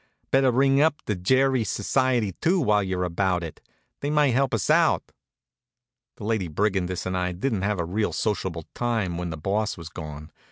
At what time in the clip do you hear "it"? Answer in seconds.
3.43-3.61